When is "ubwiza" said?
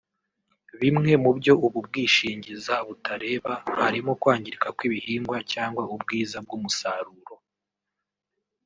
5.95-6.37